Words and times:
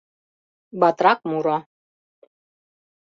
Батрак 0.79 1.19
муро 1.29 1.57